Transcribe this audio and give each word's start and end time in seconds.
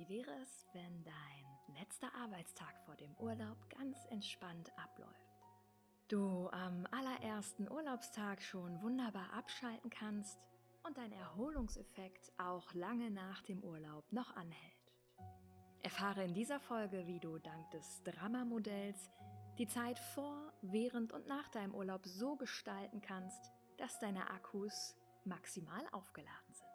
Wie 0.00 0.08
wäre 0.08 0.32
es, 0.42 0.66
wenn 0.72 1.04
dein 1.04 1.76
letzter 1.78 2.10
Arbeitstag 2.14 2.74
vor 2.86 2.96
dem 2.96 3.14
Urlaub 3.18 3.68
ganz 3.68 3.98
entspannt 4.08 4.72
abläuft? 4.78 5.44
Du 6.08 6.48
am 6.48 6.86
allerersten 6.90 7.70
Urlaubstag 7.70 8.40
schon 8.40 8.80
wunderbar 8.80 9.30
abschalten 9.34 9.90
kannst 9.90 10.38
und 10.84 10.96
dein 10.96 11.12
Erholungseffekt 11.12 12.32
auch 12.38 12.72
lange 12.72 13.10
nach 13.10 13.42
dem 13.42 13.62
Urlaub 13.62 14.10
noch 14.10 14.34
anhält. 14.36 14.94
Erfahre 15.82 16.24
in 16.24 16.32
dieser 16.32 16.60
Folge, 16.60 17.06
wie 17.06 17.20
du 17.20 17.38
dank 17.38 17.70
des 17.72 18.02
Drama-Modells 18.04 19.10
die 19.58 19.68
Zeit 19.68 19.98
vor, 19.98 20.50
während 20.62 21.12
und 21.12 21.26
nach 21.26 21.50
deinem 21.50 21.74
Urlaub 21.74 22.06
so 22.06 22.36
gestalten 22.36 23.02
kannst, 23.02 23.52
dass 23.76 23.98
deine 23.98 24.30
Akkus 24.30 24.96
maximal 25.26 25.86
aufgeladen 25.92 26.54
sind. 26.54 26.69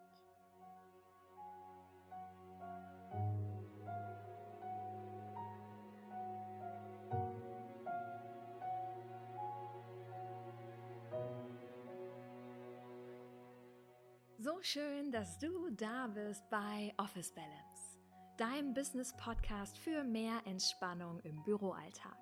So 14.46 14.62
schön, 14.62 15.12
dass 15.12 15.40
du 15.40 15.72
da 15.72 16.06
bist 16.06 16.48
bei 16.52 16.94
Office 16.98 17.32
Balance, 17.34 18.00
deinem 18.38 18.76
Business 18.76 19.12
Podcast 19.18 19.76
für 19.76 20.04
mehr 20.04 20.40
Entspannung 20.46 21.20
im 21.22 21.42
Büroalltag. 21.44 22.18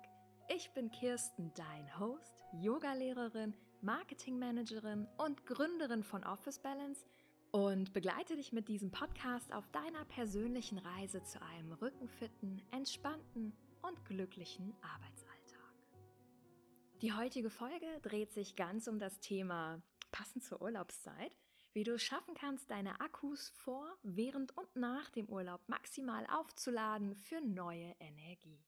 Ich 0.48 0.72
bin 0.72 0.90
Kirsten, 0.90 1.52
dein 1.54 1.98
Host, 1.98 2.42
Yogalehrerin, 2.52 3.52
Marketingmanagerin 3.82 5.06
und 5.18 5.44
Gründerin 5.44 6.02
von 6.02 6.24
Office 6.24 6.58
Balance 6.60 7.04
und 7.54 7.92
begleite 7.92 8.34
dich 8.34 8.52
mit 8.52 8.66
diesem 8.66 8.90
Podcast 8.90 9.52
auf 9.52 9.68
deiner 9.68 10.04
persönlichen 10.06 10.76
Reise 10.76 11.22
zu 11.22 11.40
einem 11.40 11.70
rückenfitten, 11.70 12.60
entspannten 12.72 13.52
und 13.80 14.04
glücklichen 14.04 14.74
Arbeitsalltag. 14.82 15.72
Die 17.00 17.12
heutige 17.12 17.50
Folge 17.50 17.86
dreht 18.02 18.32
sich 18.32 18.56
ganz 18.56 18.88
um 18.88 18.98
das 18.98 19.20
Thema 19.20 19.80
passend 20.10 20.42
zur 20.42 20.62
Urlaubszeit 20.62 21.30
wie 21.74 21.82
du 21.82 21.94
es 21.94 22.02
schaffen 22.04 22.34
kannst, 22.34 22.70
deine 22.70 23.00
Akkus 23.00 23.48
vor, 23.56 23.98
während 24.04 24.56
und 24.56 24.76
nach 24.76 25.10
dem 25.10 25.28
Urlaub 25.28 25.60
maximal 25.68 26.24
aufzuladen 26.28 27.16
für 27.16 27.40
neue 27.40 27.96
Energie. 27.98 28.64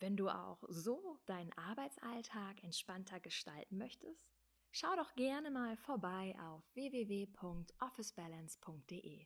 Wenn 0.00 0.16
du 0.16 0.28
auch 0.28 0.64
so 0.68 1.20
deinen 1.26 1.52
Arbeitsalltag 1.52 2.64
entspannter 2.64 3.20
gestalten 3.20 3.78
möchtest, 3.78 4.33
schau 4.76 4.96
doch 4.96 5.14
gerne 5.14 5.52
mal 5.52 5.76
vorbei 5.76 6.34
auf 6.50 6.64
www.officebalance.de, 6.74 9.24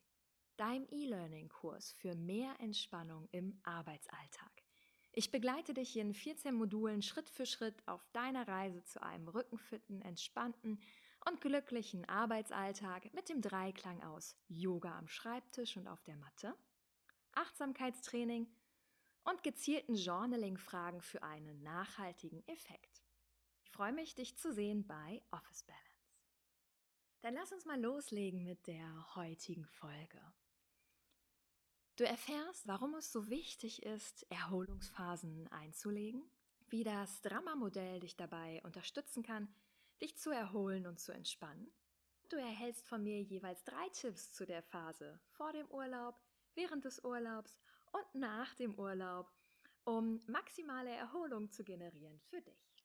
deinem 0.58 0.86
E-Learning-Kurs 0.90 1.92
für 1.92 2.14
mehr 2.14 2.54
Entspannung 2.60 3.26
im 3.32 3.58
Arbeitsalltag. 3.62 4.62
Ich 5.12 5.30
begleite 5.30 5.72
dich 5.72 5.96
in 5.96 6.12
14 6.12 6.54
Modulen 6.54 7.00
Schritt 7.00 7.30
für 7.30 7.46
Schritt 7.46 7.82
auf 7.88 8.06
deiner 8.12 8.46
Reise 8.46 8.84
zu 8.84 9.02
einem 9.02 9.26
rückenfitten, 9.26 10.02
entspannten 10.02 10.82
und 11.26 11.40
glücklichen 11.40 12.06
Arbeitsalltag 12.06 13.14
mit 13.14 13.30
dem 13.30 13.40
Dreiklang 13.40 14.02
aus 14.02 14.36
Yoga 14.48 14.98
am 14.98 15.08
Schreibtisch 15.08 15.78
und 15.78 15.88
auf 15.88 16.02
der 16.02 16.16
Matte, 16.16 16.54
Achtsamkeitstraining 17.32 18.46
und 19.24 19.42
gezielten 19.42 19.94
Journaling-Fragen 19.94 21.00
für 21.00 21.22
einen 21.22 21.62
nachhaltigen 21.62 22.46
Effekt. 22.48 23.07
Freue 23.78 23.92
mich, 23.92 24.16
dich 24.16 24.36
zu 24.36 24.52
sehen 24.52 24.84
bei 24.88 25.22
Office 25.30 25.62
Balance. 25.62 26.10
Dann 27.20 27.34
lass 27.34 27.52
uns 27.52 27.64
mal 27.64 27.80
loslegen 27.80 28.42
mit 28.42 28.66
der 28.66 29.14
heutigen 29.14 29.66
Folge. 29.66 30.20
Du 31.94 32.04
erfährst, 32.04 32.66
warum 32.66 32.96
es 32.96 33.12
so 33.12 33.30
wichtig 33.30 33.84
ist, 33.84 34.26
Erholungsphasen 34.32 35.46
einzulegen, 35.52 36.28
wie 36.70 36.82
das 36.82 37.20
Drama-Modell 37.20 38.00
dich 38.00 38.16
dabei 38.16 38.60
unterstützen 38.64 39.22
kann, 39.22 39.46
dich 40.00 40.18
zu 40.18 40.30
erholen 40.30 40.84
und 40.88 40.98
zu 40.98 41.12
entspannen. 41.12 41.70
Du 42.30 42.36
erhältst 42.36 42.88
von 42.88 43.04
mir 43.04 43.22
jeweils 43.22 43.62
drei 43.62 43.88
Tipps 43.90 44.32
zu 44.32 44.44
der 44.44 44.64
Phase 44.64 45.20
vor 45.28 45.52
dem 45.52 45.70
Urlaub, 45.70 46.20
während 46.56 46.84
des 46.84 47.04
Urlaubs 47.04 47.56
und 47.92 48.20
nach 48.20 48.56
dem 48.56 48.74
Urlaub, 48.74 49.30
um 49.84 50.20
maximale 50.26 50.90
Erholung 50.90 51.52
zu 51.52 51.62
generieren 51.62 52.18
für 52.22 52.40
dich. 52.40 52.77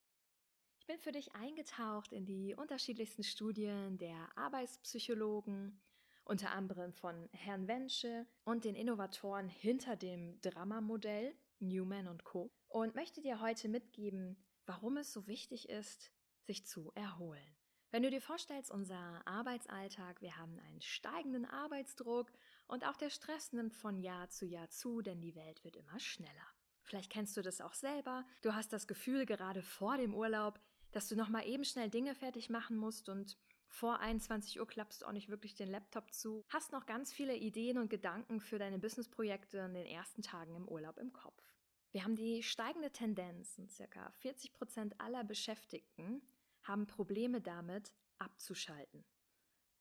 Ich 0.84 0.88
bin 0.88 1.00
für 1.00 1.14
dich 1.14 1.34
eingetaucht 1.34 2.12
in 2.12 2.26
die 2.26 2.56
unterschiedlichsten 2.56 3.24
Studien 3.24 3.98
der 3.98 4.18
Arbeitspsychologen, 4.36 5.82
unter 6.26 6.52
anderem 6.52 6.92
von 6.92 7.30
Herrn 7.32 7.70
Wensche 7.70 8.28
und 8.44 8.66
den 8.66 8.76
Innovatoren 8.76 9.48
hinter 9.48 9.96
dem 9.96 10.42
Drama-Modell 10.42 11.34
Newman 11.60 12.10
und 12.10 12.26
Co. 12.26 12.52
und 12.68 12.96
möchte 12.96 13.22
dir 13.22 13.40
heute 13.40 13.70
mitgeben, 13.70 14.36
warum 14.66 14.98
es 14.98 15.14
so 15.14 15.26
wichtig 15.26 15.70
ist, 15.70 16.12
sich 16.42 16.66
zu 16.66 16.92
erholen. 16.96 17.56
Wenn 17.92 18.04
du 18.04 18.10
dir 18.10 18.22
vorstellst, 18.22 18.70
unser 18.70 19.26
Arbeitsalltag, 19.26 20.20
wir 20.22 20.36
haben 20.36 20.60
einen 20.60 20.82
steigenden 20.82 21.46
Arbeitsdruck 21.46 22.30
und 22.68 22.86
auch 22.86 22.98
der 22.98 23.10
Stress 23.10 23.54
nimmt 23.54 23.74
von 23.74 24.00
Jahr 24.00 24.30
zu 24.32 24.46
Jahr 24.46 24.70
zu, 24.70 25.02
denn 25.02 25.22
die 25.22 25.36
Welt 25.36 25.64
wird 25.64 25.78
immer 25.78 25.98
schneller. 26.02 26.50
Vielleicht 26.82 27.10
kennst 27.10 27.38
du 27.38 27.42
das 27.42 27.62
auch 27.62 27.74
selber. 27.74 28.26
Du 28.42 28.54
hast 28.54 28.74
das 28.74 28.86
Gefühl 28.86 29.26
gerade 29.26 29.62
vor 29.62 29.96
dem 29.96 30.14
Urlaub, 30.14 30.60
dass 30.94 31.10
du 31.10 31.16
noch 31.16 31.30
mal 31.30 31.46
eben 31.46 31.66
schnell 31.66 31.90
Dinge 31.90 32.16
fertig 32.16 32.50
machen 32.50 32.78
musst 32.78 33.10
und 33.10 33.38
vor 33.68 34.00
21 34.00 34.60
Uhr 34.60 34.68
klappst 34.68 35.02
du 35.02 35.08
auch 35.08 35.12
nicht 35.12 35.30
wirklich 35.30 35.56
den 35.56 35.68
Laptop 35.68 36.14
zu. 36.14 36.46
Hast 36.50 36.72
noch 36.72 36.86
ganz 36.86 37.12
viele 37.12 37.36
Ideen 37.36 37.80
und 37.80 37.90
Gedanken 37.90 38.40
für 38.40 38.60
deine 38.60 38.78
Businessprojekte 38.78 39.58
in 39.58 39.74
den 39.74 39.88
ersten 39.88 40.22
Tagen 40.22 40.56
im 40.56 40.70
Urlaub 40.70 41.00
im 41.00 41.12
Kopf. 41.12 41.44
Wir 41.92 42.04
haben 42.04 42.16
die 42.16 42.44
steigende 42.44 42.92
Tendenz 42.92 43.58
und 43.58 43.72
circa 43.72 44.12
40 44.20 44.54
Prozent 44.54 45.02
aller 45.02 45.24
Beschäftigten 45.24 46.22
haben 46.64 46.86
Probleme 46.86 47.42
damit, 47.42 47.94
abzuschalten. 48.20 49.04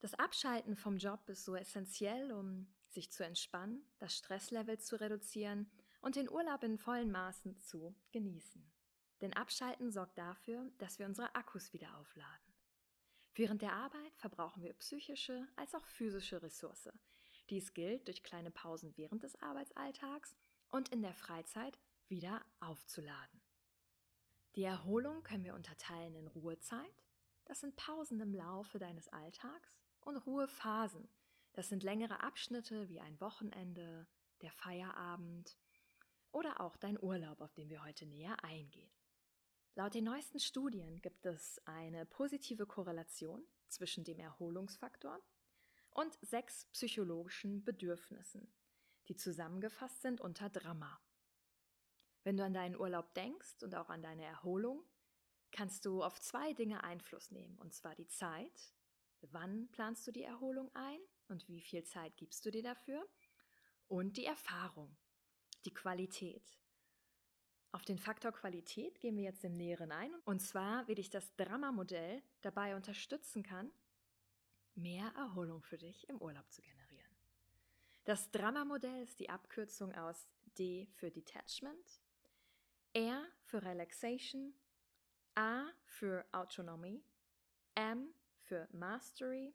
Das 0.01 0.15
Abschalten 0.15 0.75
vom 0.75 0.97
Job 0.97 1.29
ist 1.29 1.45
so 1.45 1.55
essentiell, 1.55 2.33
um 2.33 2.67
sich 2.89 3.13
zu 3.13 3.25
entspannen, 3.25 3.85
das 3.99 4.17
Stresslevel 4.17 4.79
zu 4.79 5.01
reduzieren 5.01 5.71
und 6.01 6.17
den 6.17 6.31
Urlaub 6.31 6.65
in 6.65 6.79
vollen 6.79 7.13
Maßen 7.13 7.59
zu 7.59 7.95
genießen. 8.11 8.69
Denn 9.23 9.33
Abschalten 9.33 9.93
sorgt 9.93 10.19
dafür, 10.19 10.69
dass 10.79 10.99
wir 10.99 11.07
unsere 11.07 11.35
Akkus 11.37 11.73
wieder 11.73 11.97
aufladen. 11.97 12.53
Während 13.35 13.63
der 13.63 13.73
Arbeit 13.73 14.15
verbrauchen 14.17 14.63
wir 14.63 14.75
psychische 14.75 15.47
als 15.57 15.75
auch 15.75 15.87
physische 15.87 16.43
Ressource. 16.43 16.91
Dies 17.49 17.73
gilt 17.73 18.09
durch 18.09 18.25
kleine 18.25 18.51
Pausen 18.51 18.93
während 18.97 19.23
des 19.23 19.41
Arbeitsalltags 19.41 20.37
und 20.69 20.89
in 20.91 21.03
der 21.03 21.15
Freizeit 21.15 21.79
wieder 22.09 22.45
aufzuladen. 22.61 23.41
Die 24.57 24.65
Erholung 24.65 25.23
können 25.23 25.45
wir 25.45 25.55
unterteilen 25.55 26.15
in 26.15 26.27
Ruhezeit, 26.27 27.05
das 27.47 27.61
sind 27.61 27.77
Pausen 27.77 28.21
im 28.21 28.35
Laufe 28.35 28.79
deines 28.79 29.09
Alltags, 29.09 29.73
und 30.01 30.17
Ruhephasen, 30.17 31.09
das 31.53 31.69
sind 31.69 31.85
längere 31.85 32.23
Abschnitte 32.23 32.89
wie 32.89 33.01
ein 33.01 33.21
Wochenende, 33.21 34.09
der 34.41 34.51
Feierabend 34.51 35.57
oder 36.33 36.61
auch 36.61 36.77
dein 36.77 37.01
Urlaub, 37.01 37.41
auf 37.41 37.55
den 37.55 37.71
wir 37.71 37.85
heute 37.85 38.05
näher 38.05 38.43
eingehen. 38.43 38.91
Laut 39.75 39.95
den 39.95 40.05
neuesten 40.05 40.39
Studien 40.39 41.01
gibt 41.01 41.25
es 41.25 41.59
eine 41.65 42.05
positive 42.05 42.67
Korrelation 42.67 43.43
zwischen 43.69 44.05
dem 44.05 44.19
Erholungsfaktor 44.19 45.19
und 45.93 46.19
sechs 46.21 46.67
psychologischen 46.73 47.65
Bedürfnissen, 47.65 48.53
die 49.09 49.17
zusammengefasst 49.17 50.03
sind 50.03 50.21
unter 50.21 50.51
Drama. 50.51 51.01
Wenn 52.23 52.37
du 52.37 52.45
an 52.45 52.53
deinen 52.53 52.77
Urlaub 52.77 53.15
denkst 53.15 53.63
und 53.63 53.75
auch 53.75 53.89
an 53.89 54.03
deine 54.03 54.25
Erholung, 54.25 54.85
kannst 55.53 55.87
du 55.87 56.03
auf 56.03 56.21
zwei 56.21 56.53
Dinge 56.53 56.85
Einfluss 56.85 57.31
nehmen, 57.31 57.59
und 57.59 57.73
zwar 57.73 57.95
die 57.95 58.09
Zeit. 58.09 58.75
Wann 59.23 59.71
planst 59.71 60.07
du 60.07 60.13
die 60.13 60.25
Erholung 60.25 60.71
ein 60.75 61.01
und 61.29 61.49
wie 61.49 61.63
viel 61.63 61.83
Zeit 61.85 62.19
gibst 62.19 62.45
du 62.45 62.51
dir 62.51 62.63
dafür? 62.63 63.09
Und 63.89 64.19
die 64.19 64.27
Erfahrung, 64.27 64.99
die 65.65 65.73
Qualität. 65.73 66.62
Auf 67.73 67.87
den 67.87 67.99
Faktor 67.99 68.33
Qualität 68.33 69.01
gehen 69.01 69.17
wir 69.17 69.25
jetzt 69.25 69.45
im 69.45 69.57
Näheren 69.57 69.93
ein, 69.93 70.15
und 70.27 70.41
zwar, 70.41 70.87
wie 70.89 70.95
dich 70.95 71.09
das 71.09 71.35
Drama-Modell 71.37 72.23
dabei 72.43 72.77
unterstützen 72.77 73.43
kann, 73.43 73.73
mehr 74.75 75.11
Erholung 75.17 75.63
für 75.63 75.79
dich 75.79 76.07
im 76.11 76.21
Urlaub 76.21 76.51
zu 76.53 76.61
generieren. 76.61 77.11
Das 78.05 78.31
Drama-Modell 78.31 79.03
ist 79.03 79.21
die 79.21 79.31
Abkürzung 79.31 79.95
aus 79.95 80.29
D 80.59 80.87
für 80.93 81.11
Detachment, 81.11 82.03
R 82.93 83.25
für 83.41 83.63
Relaxation, 83.63 84.53
A 85.35 85.65
für 85.85 86.27
Autonomy, 86.33 87.03
M 87.75 88.13
für 88.43 88.69
Mastery, 88.73 89.55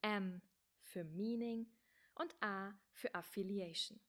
M 0.00 0.42
für 0.80 1.04
Meaning 1.04 1.70
und 2.16 2.34
A 2.42 2.74
für 2.90 3.14
Affiliation. 3.14 4.00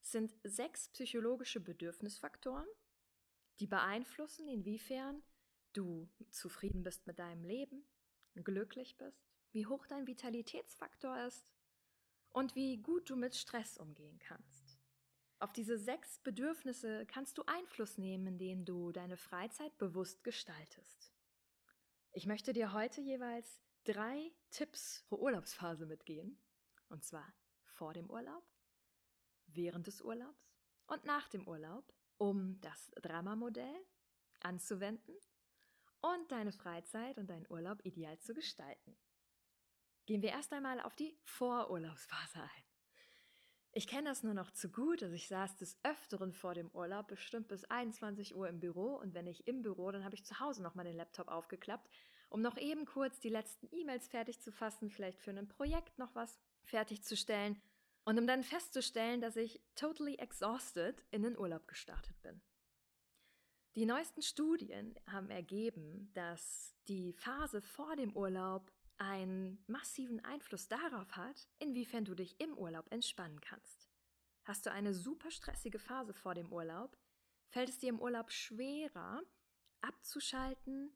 Sind 0.00 0.32
sechs 0.44 0.90
psychologische 0.90 1.58
Bedürfnisfaktoren, 1.58 2.68
die 3.60 3.66
beeinflussen, 3.66 4.48
inwiefern 4.48 5.22
du 5.72 6.08
zufrieden 6.30 6.82
bist 6.82 7.06
mit 7.06 7.18
deinem 7.18 7.44
Leben, 7.44 7.84
glücklich 8.34 8.96
bist, 8.96 9.32
wie 9.52 9.66
hoch 9.66 9.86
dein 9.86 10.06
Vitalitätsfaktor 10.06 11.26
ist 11.26 11.52
und 12.30 12.54
wie 12.54 12.78
gut 12.78 13.10
du 13.10 13.16
mit 13.16 13.34
Stress 13.34 13.76
umgehen 13.76 14.18
kannst. 14.18 14.78
Auf 15.38 15.52
diese 15.52 15.78
sechs 15.78 16.20
Bedürfnisse 16.20 17.06
kannst 17.06 17.38
du 17.38 17.44
Einfluss 17.46 17.98
nehmen, 17.98 18.26
indem 18.26 18.64
du 18.64 18.92
deine 18.92 19.16
Freizeit 19.16 19.76
bewusst 19.78 20.24
gestaltest. 20.24 21.12
Ich 22.12 22.26
möchte 22.26 22.52
dir 22.52 22.72
heute 22.72 23.00
jeweils 23.00 23.60
drei 23.84 24.32
Tipps 24.50 25.04
pro 25.08 25.16
Urlaubsphase 25.16 25.86
mitgehen. 25.86 26.38
Und 26.88 27.04
zwar 27.04 27.34
vor 27.64 27.92
dem 27.92 28.08
Urlaub, 28.08 28.44
während 29.46 29.86
des 29.86 30.00
Urlaubs 30.00 30.56
und 30.86 31.04
nach 31.04 31.28
dem 31.28 31.46
Urlaub, 31.46 31.92
um 32.18 32.60
das 32.60 32.90
Drama-Modell 33.02 33.86
anzuwenden 34.40 35.14
und 36.00 36.30
deine 36.30 36.52
Freizeit 36.52 37.18
und 37.18 37.30
deinen 37.30 37.46
Urlaub 37.50 37.84
ideal 37.84 38.18
zu 38.18 38.34
gestalten. 38.34 38.96
Gehen 40.06 40.22
wir 40.22 40.30
erst 40.30 40.52
einmal 40.52 40.80
auf 40.80 40.94
die 40.96 41.16
Vorurlaubsphase 41.24 42.42
ein. 42.42 42.64
Ich 43.72 43.88
kenne 43.88 44.08
das 44.08 44.22
nur 44.22 44.34
noch 44.34 44.52
zu 44.52 44.70
gut, 44.70 45.02
also 45.02 45.14
ich 45.14 45.26
saß 45.26 45.56
des 45.56 45.78
Öfteren 45.82 46.32
vor 46.32 46.54
dem 46.54 46.70
Urlaub 46.70 47.08
bestimmt 47.08 47.48
bis 47.48 47.64
21 47.64 48.36
Uhr 48.36 48.48
im 48.48 48.60
Büro 48.60 48.96
und 48.96 49.14
wenn 49.14 49.26
ich 49.26 49.48
im 49.48 49.62
Büro, 49.62 49.90
dann 49.90 50.04
habe 50.04 50.14
ich 50.14 50.24
zu 50.24 50.38
Hause 50.38 50.62
noch 50.62 50.76
mal 50.76 50.84
den 50.84 50.96
Laptop 50.96 51.26
aufgeklappt, 51.26 51.90
um 52.28 52.40
noch 52.40 52.56
eben 52.56 52.84
kurz 52.84 53.18
die 53.18 53.30
letzten 53.30 53.68
E-Mails 53.74 54.06
fertig 54.06 54.40
zu 54.40 54.52
fassen, 54.52 54.90
vielleicht 54.90 55.20
für 55.20 55.32
ein 55.32 55.48
Projekt 55.48 55.98
noch 55.98 56.14
was 56.14 56.38
fertigzustellen 56.62 57.60
und 58.04 58.18
um 58.18 58.26
dann 58.26 58.42
festzustellen, 58.42 59.20
dass 59.20 59.36
ich 59.36 59.60
totally 59.74 60.16
exhausted 60.16 61.04
in 61.10 61.22
den 61.22 61.38
Urlaub 61.38 61.66
gestartet 61.66 62.20
bin. 62.22 62.40
Die 63.76 63.86
neuesten 63.86 64.22
Studien 64.22 64.94
haben 65.08 65.30
ergeben, 65.30 66.12
dass 66.14 66.76
die 66.86 67.12
Phase 67.12 67.60
vor 67.60 67.96
dem 67.96 68.14
Urlaub 68.16 68.70
einen 68.98 69.64
massiven 69.66 70.24
Einfluss 70.24 70.68
darauf 70.68 71.16
hat, 71.16 71.48
inwiefern 71.58 72.04
du 72.04 72.14
dich 72.14 72.38
im 72.40 72.56
Urlaub 72.56 72.86
entspannen 72.92 73.40
kannst. 73.40 73.88
Hast 74.44 74.66
du 74.66 74.70
eine 74.70 74.94
super 74.94 75.30
stressige 75.30 75.78
Phase 75.78 76.14
vor 76.14 76.34
dem 76.34 76.52
Urlaub, 76.52 76.96
fällt 77.48 77.68
es 77.68 77.78
dir 77.78 77.88
im 77.88 78.00
Urlaub 78.00 78.30
schwerer, 78.30 79.22
abzuschalten 79.80 80.92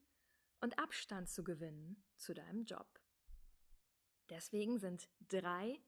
und 0.61 0.79
Abstand 0.79 1.29
zu 1.29 1.43
gewinnen 1.43 2.05
zu 2.17 2.35
deinem 2.35 2.65
Job. 2.65 3.01
Deswegen 4.31 4.79
sind 4.79 5.09
drei 5.21 5.81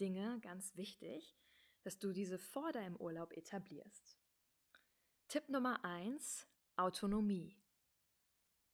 Dinge 0.00 0.40
ganz 0.40 0.76
wichtig, 0.76 1.36
dass 1.82 1.98
du 1.98 2.12
diese 2.12 2.38
vor 2.38 2.72
deinem 2.72 2.96
Urlaub 2.96 3.32
etablierst. 3.32 4.18
Tipp 5.28 5.48
Nummer 5.48 5.84
eins: 5.84 6.46
Autonomie. 6.76 7.56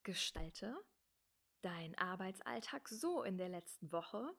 Gestalte 0.05 0.76
deinen 1.62 1.96
Arbeitsalltag 1.96 2.88
so 2.88 3.25
in 3.25 3.38
der 3.38 3.49
letzten 3.49 3.90
Woche, 3.90 4.32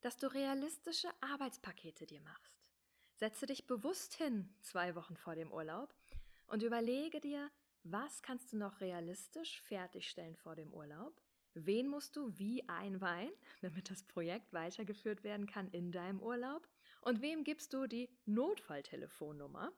dass 0.00 0.16
du 0.16 0.32
realistische 0.32 1.08
Arbeitspakete 1.20 2.06
dir 2.06 2.20
machst. 2.20 2.64
Setze 3.16 3.46
dich 3.46 3.66
bewusst 3.66 4.14
hin, 4.14 4.54
zwei 4.62 4.94
Wochen 4.94 5.16
vor 5.16 5.34
dem 5.34 5.52
Urlaub, 5.52 5.94
und 6.46 6.62
überlege 6.62 7.20
dir, 7.20 7.50
was 7.82 8.22
kannst 8.22 8.52
du 8.52 8.56
noch 8.56 8.80
realistisch 8.80 9.60
fertigstellen 9.62 10.36
vor 10.36 10.54
dem 10.54 10.72
Urlaub? 10.72 11.20
Wen 11.54 11.88
musst 11.88 12.16
du 12.16 12.38
wie 12.38 12.68
einweihen, 12.68 13.32
damit 13.60 13.90
das 13.90 14.02
Projekt 14.02 14.52
weitergeführt 14.52 15.24
werden 15.24 15.46
kann 15.46 15.68
in 15.68 15.92
deinem 15.92 16.20
Urlaub? 16.20 16.68
Und 17.02 17.22
wem 17.22 17.44
gibst 17.44 17.72
du 17.72 17.86
die 17.86 18.08
Notfalltelefonnummer, 18.26 19.72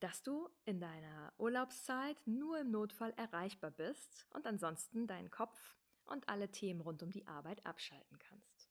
dass 0.00 0.22
du 0.22 0.48
in 0.64 0.80
deiner 0.80 1.32
Urlaubszeit 1.38 2.16
nur 2.26 2.58
im 2.58 2.70
Notfall 2.70 3.12
erreichbar 3.16 3.70
bist 3.70 4.26
und 4.30 4.46
ansonsten 4.46 5.06
deinen 5.06 5.30
Kopf 5.30 5.76
und 6.04 6.28
alle 6.28 6.50
Themen 6.50 6.80
rund 6.80 7.02
um 7.02 7.10
die 7.10 7.26
Arbeit 7.26 7.64
abschalten 7.64 8.18
kannst. 8.18 8.70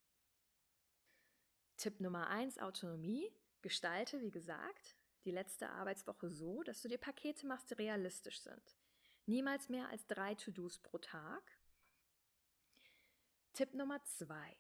Tipp 1.78 2.00
Nummer 2.00 2.28
1, 2.28 2.60
Autonomie. 2.60 3.32
Gestalte, 3.62 4.22
wie 4.22 4.32
gesagt, 4.32 4.96
die 5.24 5.32
letzte 5.32 5.70
Arbeitswoche 5.70 6.30
so, 6.30 6.64
dass 6.64 6.82
du 6.82 6.88
dir 6.88 6.98
Pakete 6.98 7.46
machst, 7.46 7.70
die 7.70 7.76
realistisch 7.76 8.42
sind. 8.42 8.78
Niemals 9.26 9.70
mehr 9.70 9.88
als 9.90 10.06
drei 10.08 10.36
To-Dos 10.36 10.80
pro 10.80 10.98
Tag. 10.98 11.44
Tipp 13.54 13.74
Nummer 13.74 14.02
2. 14.06 14.58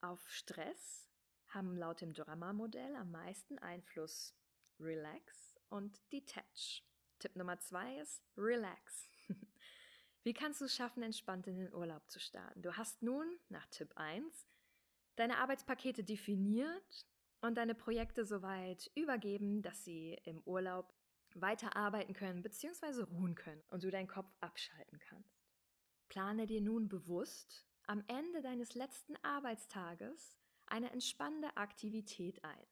Auf 0.00 0.30
Stress 0.30 1.10
haben 1.48 1.76
laut 1.76 2.00
dem 2.00 2.12
Drama-Modell 2.12 2.94
am 2.94 3.10
meisten 3.10 3.58
Einfluss 3.58 4.36
Relax 4.78 5.58
und 5.68 6.00
Detach. 6.12 6.84
Tipp 7.18 7.34
Nummer 7.34 7.58
2 7.58 7.98
ist 7.98 8.22
Relax. 8.36 9.08
Wie 10.22 10.32
kannst 10.32 10.60
du 10.60 10.66
es 10.66 10.76
schaffen, 10.76 11.02
entspannt 11.02 11.48
in 11.48 11.56
den 11.56 11.74
Urlaub 11.74 12.08
zu 12.08 12.20
starten? 12.20 12.62
Du 12.62 12.76
hast 12.76 13.02
nun, 13.02 13.26
nach 13.48 13.66
Tipp 13.66 13.90
1, 13.96 14.46
deine 15.16 15.38
Arbeitspakete 15.38 16.04
definiert 16.04 17.04
und 17.40 17.56
deine 17.56 17.74
Projekte 17.74 18.24
soweit 18.24 18.92
übergeben, 18.94 19.62
dass 19.62 19.82
sie 19.82 20.14
im 20.22 20.40
Urlaub 20.44 20.94
weiterarbeiten 21.34 22.14
können 22.14 22.42
bzw. 22.42 23.02
ruhen 23.02 23.34
können 23.34 23.64
und 23.70 23.82
du 23.82 23.90
deinen 23.90 24.06
Kopf 24.06 24.32
abschalten 24.40 25.00
kannst. 25.00 25.45
Plane 26.08 26.46
dir 26.46 26.60
nun 26.60 26.88
bewusst 26.88 27.66
am 27.86 28.02
Ende 28.08 28.42
deines 28.42 28.74
letzten 28.74 29.16
Arbeitstages 29.22 30.36
eine 30.66 30.90
entspannende 30.90 31.56
Aktivität 31.56 32.42
ein. 32.44 32.66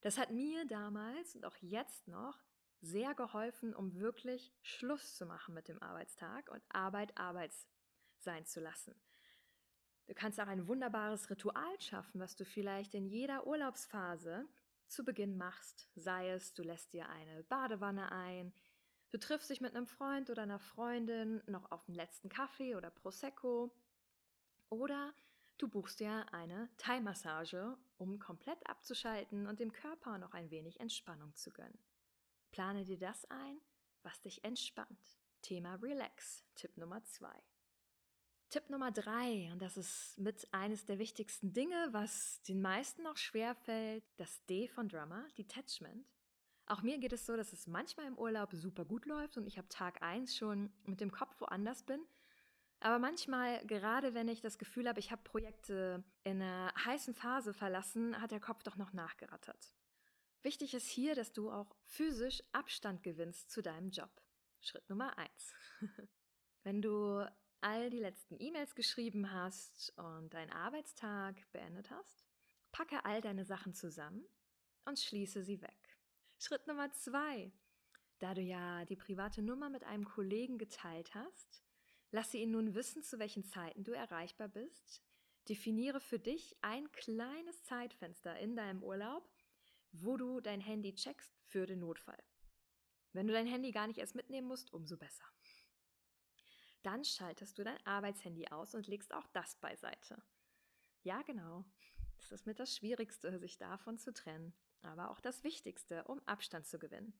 Das 0.00 0.16
hat 0.16 0.30
mir 0.30 0.64
damals 0.66 1.34
und 1.34 1.44
auch 1.44 1.56
jetzt 1.60 2.08
noch 2.08 2.38
sehr 2.80 3.14
geholfen, 3.14 3.74
um 3.74 3.94
wirklich 3.94 4.54
Schluss 4.62 5.16
zu 5.16 5.26
machen 5.26 5.54
mit 5.54 5.68
dem 5.68 5.82
Arbeitstag 5.82 6.50
und 6.50 6.62
Arbeit 6.70 7.16
Arbeit 7.18 7.52
sein 8.18 8.46
zu 8.46 8.60
lassen. 8.60 8.94
Du 10.06 10.14
kannst 10.14 10.40
auch 10.40 10.46
ein 10.46 10.66
wunderbares 10.66 11.30
Ritual 11.30 11.80
schaffen, 11.80 12.20
was 12.20 12.34
du 12.34 12.44
vielleicht 12.44 12.94
in 12.94 13.06
jeder 13.06 13.46
Urlaubsphase 13.46 14.48
zu 14.88 15.04
Beginn 15.04 15.36
machst. 15.36 15.88
Sei 15.94 16.30
es, 16.30 16.52
du 16.54 16.62
lässt 16.62 16.92
dir 16.92 17.08
eine 17.08 17.44
Badewanne 17.44 18.10
ein, 18.10 18.52
du 19.10 19.18
triffst 19.18 19.50
dich 19.50 19.60
mit 19.60 19.74
einem 19.74 19.86
Freund 19.86 20.30
oder 20.30 20.42
einer 20.42 20.58
Freundin 20.58 21.42
noch 21.46 21.70
auf 21.70 21.84
den 21.84 21.94
letzten 21.94 22.28
Kaffee 22.28 22.74
oder 22.76 22.90
Prosecco 22.90 23.72
oder 24.68 25.14
du 25.58 25.68
buchst 25.68 26.00
dir 26.00 26.26
eine 26.32 26.70
Thai-Massage, 26.78 27.76
um 27.98 28.18
komplett 28.18 28.66
abzuschalten 28.66 29.46
und 29.46 29.60
dem 29.60 29.72
Körper 29.72 30.18
noch 30.18 30.32
ein 30.32 30.50
wenig 30.50 30.80
Entspannung 30.80 31.34
zu 31.34 31.50
gönnen. 31.50 31.78
Plane 32.50 32.84
dir 32.84 32.98
das 32.98 33.24
ein, 33.26 33.60
was 34.02 34.20
dich 34.20 34.42
entspannt. 34.44 35.18
Thema 35.42 35.74
Relax, 35.76 36.44
Tipp 36.54 36.76
Nummer 36.76 37.02
zwei. 37.04 37.42
Tipp 38.48 38.68
Nummer 38.68 38.90
drei, 38.90 39.48
und 39.52 39.62
das 39.62 39.76
ist 39.76 40.18
mit 40.18 40.52
eines 40.52 40.84
der 40.84 40.98
wichtigsten 40.98 41.52
Dinge, 41.52 41.88
was 41.92 42.42
den 42.42 42.60
meisten 42.60 43.02
noch 43.04 43.16
schwer 43.16 43.54
fällt, 43.54 44.04
das 44.16 44.44
D 44.46 44.66
von 44.66 44.88
Drummer, 44.88 45.28
Detachment. 45.38 46.04
Auch 46.70 46.82
mir 46.82 46.98
geht 46.98 47.12
es 47.12 47.26
so, 47.26 47.36
dass 47.36 47.52
es 47.52 47.66
manchmal 47.66 48.06
im 48.06 48.16
Urlaub 48.16 48.52
super 48.52 48.84
gut 48.84 49.04
läuft 49.04 49.36
und 49.36 49.44
ich 49.48 49.58
ab 49.58 49.68
Tag 49.68 50.02
eins 50.02 50.36
schon 50.36 50.72
mit 50.84 51.00
dem 51.00 51.10
Kopf 51.10 51.40
woanders 51.40 51.82
bin. 51.82 52.00
Aber 52.78 53.00
manchmal, 53.00 53.66
gerade 53.66 54.14
wenn 54.14 54.28
ich 54.28 54.40
das 54.40 54.56
Gefühl 54.56 54.88
habe, 54.88 55.00
ich 55.00 55.10
habe 55.10 55.20
Projekte 55.24 56.04
in 56.22 56.40
einer 56.40 56.72
heißen 56.84 57.12
Phase 57.12 57.54
verlassen, 57.54 58.20
hat 58.20 58.30
der 58.30 58.38
Kopf 58.38 58.62
doch 58.62 58.76
noch 58.76 58.92
nachgerattert. 58.92 59.74
Wichtig 60.42 60.72
ist 60.72 60.88
hier, 60.88 61.16
dass 61.16 61.32
du 61.32 61.50
auch 61.50 61.74
physisch 61.86 62.40
Abstand 62.52 63.02
gewinnst 63.02 63.50
zu 63.50 63.62
deinem 63.62 63.90
Job. 63.90 64.22
Schritt 64.60 64.88
Nummer 64.88 65.18
eins. 65.18 65.54
Wenn 66.62 66.80
du 66.80 67.28
all 67.62 67.90
die 67.90 67.98
letzten 67.98 68.36
E-Mails 68.38 68.76
geschrieben 68.76 69.32
hast 69.32 69.92
und 69.98 70.32
deinen 70.34 70.52
Arbeitstag 70.52 71.34
beendet 71.50 71.90
hast, 71.90 72.24
packe 72.70 73.04
all 73.04 73.20
deine 73.20 73.44
Sachen 73.44 73.74
zusammen 73.74 74.24
und 74.84 75.00
schließe 75.00 75.42
sie 75.42 75.60
weg. 75.62 75.89
Schritt 76.42 76.66
Nummer 76.66 76.90
zwei. 76.92 77.52
Da 78.18 78.32
du 78.32 78.40
ja 78.40 78.86
die 78.86 78.96
private 78.96 79.42
Nummer 79.42 79.68
mit 79.68 79.84
einem 79.84 80.06
Kollegen 80.06 80.56
geteilt 80.56 81.14
hast, 81.14 81.62
lasse 82.12 82.38
ihn 82.38 82.52
nun 82.52 82.74
wissen, 82.74 83.02
zu 83.02 83.18
welchen 83.18 83.44
Zeiten 83.44 83.84
du 83.84 83.92
erreichbar 83.92 84.48
bist. 84.48 85.02
Definiere 85.50 86.00
für 86.00 86.18
dich 86.18 86.56
ein 86.62 86.90
kleines 86.92 87.62
Zeitfenster 87.64 88.38
in 88.38 88.56
deinem 88.56 88.82
Urlaub, 88.82 89.30
wo 89.92 90.16
du 90.16 90.40
dein 90.40 90.62
Handy 90.62 90.94
checkst 90.94 91.30
für 91.44 91.66
den 91.66 91.80
Notfall. 91.80 92.24
Wenn 93.12 93.26
du 93.26 93.34
dein 93.34 93.46
Handy 93.46 93.70
gar 93.70 93.86
nicht 93.86 93.98
erst 93.98 94.14
mitnehmen 94.14 94.48
musst, 94.48 94.72
umso 94.72 94.96
besser. 94.96 95.26
Dann 96.82 97.04
schaltest 97.04 97.58
du 97.58 97.64
dein 97.64 97.86
Arbeitshandy 97.86 98.48
aus 98.48 98.74
und 98.74 98.86
legst 98.86 99.12
auch 99.12 99.26
das 99.34 99.56
beiseite. 99.56 100.22
Ja, 101.02 101.20
genau. 101.20 101.66
Das 102.16 102.32
ist 102.32 102.46
mit 102.46 102.58
das 102.58 102.74
Schwierigste, 102.74 103.38
sich 103.38 103.58
davon 103.58 103.98
zu 103.98 104.14
trennen, 104.14 104.54
aber 104.82 105.10
auch 105.10 105.20
das 105.20 105.44
Wichtigste, 105.44 106.04
um 106.04 106.20
Abstand 106.26 106.66
zu 106.66 106.78
gewinnen. 106.78 107.12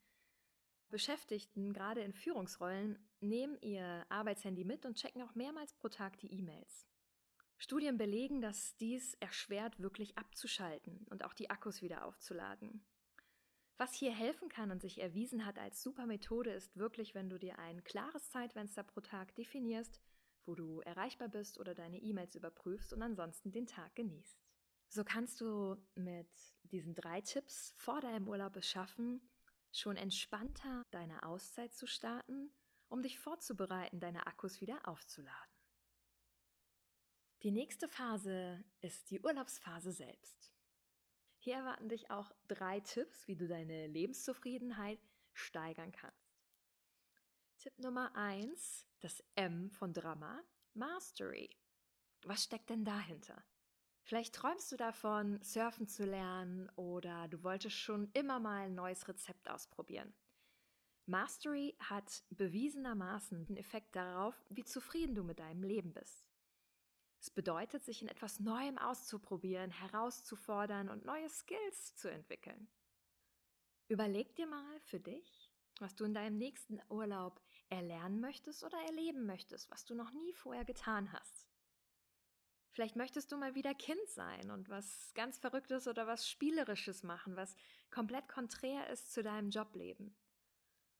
Beschäftigten, 0.90 1.72
gerade 1.72 2.02
in 2.02 2.12
Führungsrollen, 2.12 2.98
nehmen 3.20 3.56
ihr 3.60 4.04
Arbeitshandy 4.08 4.64
mit 4.64 4.84
und 4.84 4.96
checken 4.96 5.22
auch 5.22 5.34
mehrmals 5.34 5.72
pro 5.74 5.88
Tag 5.88 6.18
die 6.18 6.32
E-Mails. 6.32 6.86
Studien 7.58 7.96
belegen, 7.96 8.40
dass 8.40 8.76
dies 8.78 9.14
erschwert, 9.14 9.78
wirklich 9.78 10.16
abzuschalten 10.18 11.06
und 11.10 11.24
auch 11.24 11.34
die 11.34 11.50
Akkus 11.50 11.82
wieder 11.82 12.06
aufzuladen. 12.06 12.84
Was 13.76 13.94
hier 13.94 14.12
helfen 14.12 14.48
kann 14.48 14.70
und 14.70 14.82
sich 14.82 15.00
erwiesen 15.00 15.46
hat 15.46 15.58
als 15.58 15.82
super 15.82 16.06
Methode, 16.06 16.50
ist 16.50 16.76
wirklich, 16.76 17.14
wenn 17.14 17.28
du 17.28 17.38
dir 17.38 17.58
ein 17.58 17.84
klares 17.84 18.30
Zeitfenster 18.30 18.82
pro 18.82 19.00
Tag 19.00 19.34
definierst, 19.36 20.00
wo 20.44 20.54
du 20.54 20.80
erreichbar 20.80 21.28
bist 21.28 21.58
oder 21.58 21.74
deine 21.74 21.98
E-Mails 21.98 22.34
überprüfst 22.34 22.92
und 22.92 23.02
ansonsten 23.02 23.52
den 23.52 23.66
Tag 23.66 23.94
genießt. 23.94 24.42
So 24.92 25.04
kannst 25.04 25.40
du 25.40 25.76
mit 25.94 26.28
diesen 26.64 26.96
drei 26.96 27.20
Tipps 27.20 27.72
vor 27.76 28.00
deinem 28.00 28.26
Urlaub 28.26 28.56
es 28.56 28.66
schaffen, 28.68 29.20
schon 29.72 29.96
entspannter 29.96 30.84
deine 30.90 31.22
Auszeit 31.22 31.72
zu 31.72 31.86
starten, 31.86 32.50
um 32.88 33.00
dich 33.00 33.20
vorzubereiten, 33.20 34.00
deine 34.00 34.26
Akkus 34.26 34.60
wieder 34.60 34.88
aufzuladen. 34.88 35.54
Die 37.44 37.52
nächste 37.52 37.88
Phase 37.88 38.64
ist 38.80 39.12
die 39.12 39.20
Urlaubsphase 39.20 39.92
selbst. 39.92 40.50
Hier 41.38 41.54
erwarten 41.54 41.88
dich 41.88 42.10
auch 42.10 42.32
drei 42.48 42.80
Tipps, 42.80 43.28
wie 43.28 43.36
du 43.36 43.46
deine 43.46 43.86
Lebenszufriedenheit 43.86 44.98
steigern 45.32 45.92
kannst. 45.92 46.36
Tipp 47.58 47.78
Nummer 47.78 48.16
eins, 48.16 48.88
das 48.98 49.22
M 49.36 49.70
von 49.70 49.94
Drama, 49.94 50.42
Mastery. 50.74 51.48
Was 52.24 52.42
steckt 52.42 52.70
denn 52.70 52.84
dahinter? 52.84 53.44
Vielleicht 54.10 54.34
träumst 54.34 54.72
du 54.72 54.76
davon, 54.76 55.40
surfen 55.40 55.86
zu 55.86 56.04
lernen 56.04 56.68
oder 56.70 57.28
du 57.28 57.44
wolltest 57.44 57.76
schon 57.76 58.10
immer 58.12 58.40
mal 58.40 58.62
ein 58.62 58.74
neues 58.74 59.06
Rezept 59.06 59.48
ausprobieren. 59.48 60.12
Mastery 61.06 61.76
hat 61.78 62.24
bewiesenermaßen 62.30 63.46
einen 63.46 63.56
Effekt 63.56 63.94
darauf, 63.94 64.34
wie 64.48 64.64
zufrieden 64.64 65.14
du 65.14 65.22
mit 65.22 65.38
deinem 65.38 65.62
Leben 65.62 65.92
bist. 65.92 66.26
Es 67.20 67.30
bedeutet, 67.30 67.84
sich 67.84 68.02
in 68.02 68.08
etwas 68.08 68.40
Neuem 68.40 68.78
auszuprobieren, 68.78 69.70
herauszufordern 69.70 70.88
und 70.88 71.04
neue 71.04 71.28
Skills 71.28 71.94
zu 71.94 72.10
entwickeln. 72.10 72.66
Überleg 73.86 74.34
dir 74.34 74.48
mal 74.48 74.80
für 74.80 74.98
dich, 74.98 75.52
was 75.78 75.94
du 75.94 76.04
in 76.04 76.14
deinem 76.14 76.36
nächsten 76.36 76.80
Urlaub 76.88 77.40
erlernen 77.68 78.18
möchtest 78.18 78.64
oder 78.64 78.78
erleben 78.86 79.24
möchtest, 79.24 79.70
was 79.70 79.84
du 79.84 79.94
noch 79.94 80.10
nie 80.10 80.32
vorher 80.32 80.64
getan 80.64 81.12
hast. 81.12 81.49
Vielleicht 82.72 82.96
möchtest 82.96 83.32
du 83.32 83.36
mal 83.36 83.54
wieder 83.54 83.74
Kind 83.74 84.08
sein 84.08 84.50
und 84.50 84.68
was 84.68 85.12
ganz 85.14 85.38
Verrücktes 85.38 85.88
oder 85.88 86.06
was 86.06 86.28
Spielerisches 86.28 87.02
machen, 87.02 87.36
was 87.36 87.56
komplett 87.90 88.28
konträr 88.28 88.88
ist 88.90 89.12
zu 89.12 89.22
deinem 89.22 89.50
Jobleben. 89.50 90.16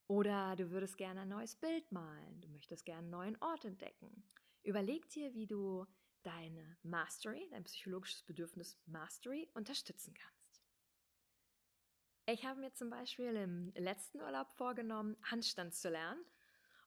Oder 0.07 0.57
du 0.57 0.71
würdest 0.71 0.97
gerne 0.97 1.21
ein 1.21 1.29
neues 1.29 1.55
Bild 1.55 1.89
malen, 1.91 2.41
du 2.41 2.49
möchtest 2.49 2.85
gerne 2.85 2.99
einen 2.99 3.09
neuen 3.09 3.41
Ort 3.41 3.63
entdecken. 3.63 4.29
Überleg 4.63 5.07
dir, 5.09 5.33
wie 5.33 5.47
du 5.47 5.85
deine 6.23 6.77
Mastery, 6.83 7.47
dein 7.51 7.63
psychologisches 7.63 8.23
Bedürfnis 8.23 8.77
Mastery 8.85 9.49
unterstützen 9.53 10.13
kannst. 10.13 10.61
Ich 12.27 12.45
habe 12.45 12.59
mir 12.59 12.73
zum 12.73 12.89
Beispiel 12.89 13.35
im 13.35 13.73
letzten 13.75 14.21
Urlaub 14.21 14.51
vorgenommen, 14.51 15.17
Handstand 15.23 15.73
zu 15.73 15.89
lernen 15.89 16.23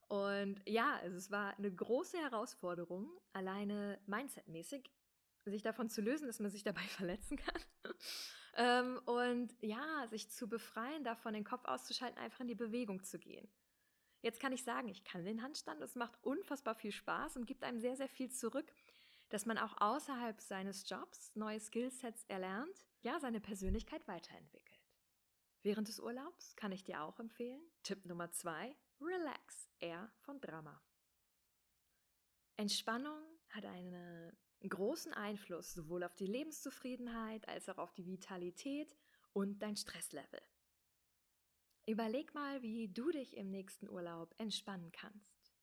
und 0.07 0.61
ja, 0.67 0.97
also 1.01 1.17
es 1.17 1.31
war 1.31 1.57
eine 1.57 1.73
große 1.73 2.17
Herausforderung, 2.17 3.09
alleine 3.33 3.99
mindsetmäßig 4.05 4.91
sich 5.45 5.61
davon 5.61 5.89
zu 5.89 6.01
lösen, 6.01 6.27
dass 6.27 6.39
man 6.39 6.51
sich 6.51 6.63
dabei 6.63 6.81
verletzen 6.97 7.37
kann. 7.37 7.61
ähm, 8.55 8.99
und 9.05 9.55
ja, 9.61 10.07
sich 10.07 10.29
zu 10.29 10.47
befreien, 10.47 11.03
davon 11.03 11.33
den 11.33 11.43
Kopf 11.43 11.65
auszuschalten, 11.65 12.19
einfach 12.19 12.41
in 12.41 12.47
die 12.47 12.55
Bewegung 12.55 13.03
zu 13.03 13.19
gehen. 13.19 13.47
Jetzt 14.21 14.39
kann 14.39 14.53
ich 14.53 14.63
sagen, 14.63 14.89
ich 14.89 15.03
kann 15.03 15.23
den 15.23 15.43
Handstand, 15.43 15.81
es 15.81 15.95
macht 15.95 16.17
unfassbar 16.23 16.73
viel 16.75 16.91
Spaß 16.91 17.37
und 17.37 17.45
gibt 17.45 17.63
einem 17.63 17.79
sehr, 17.79 17.95
sehr 17.95 18.09
viel 18.09 18.31
zurück, 18.31 18.71
dass 19.29 19.45
man 19.45 19.57
auch 19.57 19.79
außerhalb 19.79 20.41
seines 20.41 20.89
Jobs 20.89 21.35
neue 21.35 21.59
Skillsets 21.59 22.23
erlernt, 22.25 22.85
ja, 23.01 23.19
seine 23.19 23.39
Persönlichkeit 23.39 24.07
weiterentwickelt. 24.07 24.81
Während 25.61 25.87
des 25.87 25.99
Urlaubs 25.99 26.55
kann 26.55 26.71
ich 26.71 26.83
dir 26.83 27.01
auch 27.01 27.19
empfehlen, 27.19 27.61
Tipp 27.83 28.05
Nummer 28.05 28.31
zwei, 28.31 28.75
Relax, 29.01 29.69
eher 29.79 30.11
von 30.19 30.39
Drama. 30.39 30.81
Entspannung 32.57 33.21
hat 33.49 33.65
einen 33.65 34.37
großen 34.67 35.13
Einfluss 35.13 35.73
sowohl 35.73 36.03
auf 36.03 36.15
die 36.15 36.25
Lebenszufriedenheit 36.25 37.47
als 37.47 37.69
auch 37.69 37.77
auf 37.77 37.93
die 37.93 38.05
Vitalität 38.05 38.95
und 39.33 39.61
dein 39.61 39.75
Stresslevel. 39.75 40.41
Überleg 41.85 42.33
mal, 42.33 42.61
wie 42.61 42.87
du 42.87 43.11
dich 43.11 43.37
im 43.37 43.51
nächsten 43.51 43.89
Urlaub 43.89 44.33
entspannen 44.37 44.91
kannst. 44.91 45.53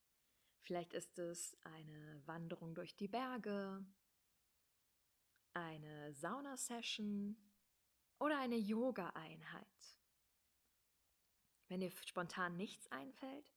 Vielleicht 0.60 0.92
ist 0.92 1.18
es 1.18 1.56
eine 1.62 2.22
Wanderung 2.26 2.74
durch 2.74 2.94
die 2.94 3.08
Berge, 3.08 3.84
eine 5.54 6.12
Saunasession 6.14 7.36
oder 8.20 8.38
eine 8.38 8.56
Yoga-Einheit. 8.56 10.01
Wenn 11.72 11.80
dir 11.80 11.90
spontan 12.04 12.58
nichts 12.58 12.86
einfällt, 12.92 13.50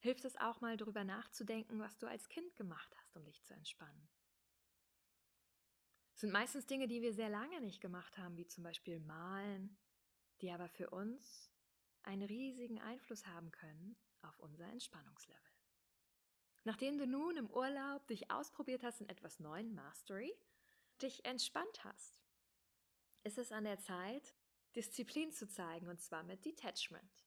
hilft 0.00 0.26
es 0.26 0.36
auch 0.36 0.60
mal 0.60 0.76
darüber 0.76 1.04
nachzudenken, 1.04 1.80
was 1.80 1.96
du 1.96 2.06
als 2.06 2.28
Kind 2.28 2.54
gemacht 2.54 2.94
hast, 2.98 3.16
um 3.16 3.24
dich 3.24 3.42
zu 3.44 3.54
entspannen. 3.54 4.10
Es 6.12 6.20
sind 6.20 6.34
meistens 6.34 6.66
Dinge, 6.66 6.86
die 6.86 7.00
wir 7.00 7.14
sehr 7.14 7.30
lange 7.30 7.62
nicht 7.62 7.80
gemacht 7.80 8.18
haben, 8.18 8.36
wie 8.36 8.46
zum 8.46 8.62
Beispiel 8.62 9.00
Malen, 9.00 9.78
die 10.42 10.50
aber 10.50 10.68
für 10.68 10.90
uns 10.90 11.50
einen 12.02 12.24
riesigen 12.24 12.78
Einfluss 12.78 13.26
haben 13.26 13.50
können 13.52 13.96
auf 14.20 14.38
unser 14.38 14.66
Entspannungslevel. 14.66 15.40
Nachdem 16.64 16.98
du 16.98 17.06
nun 17.06 17.38
im 17.38 17.50
Urlaub 17.50 18.06
dich 18.06 18.30
ausprobiert 18.30 18.82
hast 18.82 19.00
in 19.00 19.08
etwas 19.08 19.40
neuen 19.40 19.74
Mastery, 19.74 20.36
dich 21.00 21.24
entspannt 21.24 21.84
hast, 21.84 22.20
ist 23.24 23.38
es 23.38 23.50
an 23.50 23.64
der 23.64 23.78
Zeit, 23.78 24.36
Disziplin 24.74 25.32
zu 25.32 25.48
zeigen 25.48 25.88
und 25.88 26.02
zwar 26.02 26.22
mit 26.22 26.44
Detachment 26.44 27.25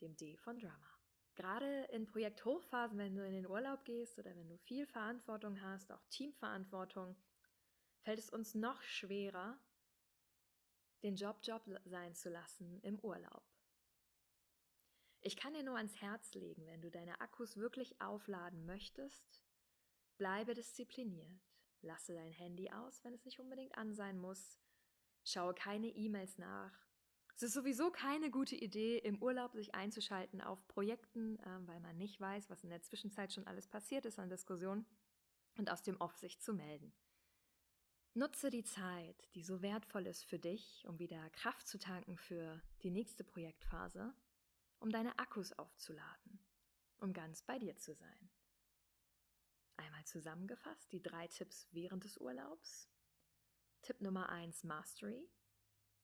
dem 0.00 0.16
D 0.16 0.36
von 0.36 0.58
Drama. 0.58 0.98
Gerade 1.34 1.84
in 1.92 2.06
Projekthochphasen, 2.06 2.98
wenn 2.98 3.14
du 3.14 3.26
in 3.26 3.32
den 3.32 3.46
Urlaub 3.46 3.84
gehst 3.84 4.18
oder 4.18 4.34
wenn 4.36 4.48
du 4.48 4.56
viel 4.58 4.86
Verantwortung 4.86 5.60
hast, 5.60 5.92
auch 5.92 6.04
Teamverantwortung, 6.08 7.16
fällt 8.00 8.18
es 8.18 8.30
uns 8.30 8.54
noch 8.54 8.80
schwerer, 8.82 9.60
den 11.02 11.16
Job 11.16 11.38
Job 11.42 11.62
sein 11.84 12.14
zu 12.14 12.30
lassen 12.30 12.80
im 12.80 12.98
Urlaub. 13.00 13.44
Ich 15.20 15.36
kann 15.36 15.54
dir 15.54 15.62
nur 15.62 15.76
ans 15.76 16.00
Herz 16.00 16.34
legen, 16.34 16.66
wenn 16.66 16.80
du 16.80 16.90
deine 16.90 17.20
Akkus 17.20 17.56
wirklich 17.56 18.00
aufladen 18.00 18.64
möchtest, 18.64 19.42
bleibe 20.16 20.54
diszipliniert. 20.54 21.42
Lasse 21.82 22.14
dein 22.14 22.32
Handy 22.32 22.70
aus, 22.70 23.04
wenn 23.04 23.12
es 23.12 23.24
nicht 23.24 23.40
unbedingt 23.40 23.76
an 23.76 23.94
sein 23.94 24.18
muss. 24.18 24.58
Schaue 25.24 25.52
keine 25.52 25.88
E-Mails 25.88 26.38
nach. 26.38 26.85
Es 27.36 27.42
ist 27.42 27.52
sowieso 27.52 27.90
keine 27.90 28.30
gute 28.30 28.56
Idee, 28.56 28.96
im 28.96 29.22
Urlaub 29.22 29.52
sich 29.52 29.74
einzuschalten 29.74 30.40
auf 30.40 30.66
Projekten, 30.68 31.38
äh, 31.40 31.66
weil 31.66 31.80
man 31.80 31.98
nicht 31.98 32.18
weiß, 32.18 32.48
was 32.48 32.64
in 32.64 32.70
der 32.70 32.80
Zwischenzeit 32.80 33.30
schon 33.30 33.46
alles 33.46 33.68
passiert 33.68 34.06
ist 34.06 34.18
an 34.18 34.30
Diskussionen 34.30 34.86
und 35.58 35.70
aus 35.70 35.82
dem 35.82 36.00
Off 36.00 36.16
sich 36.16 36.40
zu 36.40 36.54
melden. 36.54 36.94
Nutze 38.14 38.48
die 38.48 38.64
Zeit, 38.64 39.28
die 39.34 39.42
so 39.42 39.60
wertvoll 39.60 40.06
ist 40.06 40.24
für 40.24 40.38
dich, 40.38 40.86
um 40.88 40.98
wieder 40.98 41.28
Kraft 41.28 41.68
zu 41.68 41.78
tanken 41.78 42.16
für 42.16 42.62
die 42.82 42.90
nächste 42.90 43.22
Projektphase, 43.22 44.14
um 44.80 44.88
deine 44.88 45.18
Akkus 45.18 45.52
aufzuladen, 45.52 46.40
um 46.96 47.12
ganz 47.12 47.42
bei 47.42 47.58
dir 47.58 47.76
zu 47.76 47.92
sein. 47.92 48.30
Einmal 49.76 50.06
zusammengefasst 50.06 50.90
die 50.90 51.02
drei 51.02 51.28
Tipps 51.28 51.68
während 51.70 52.04
des 52.04 52.16
Urlaubs. 52.16 52.88
Tipp 53.82 54.00
Nummer 54.00 54.30
eins 54.30 54.64
Mastery, 54.64 55.28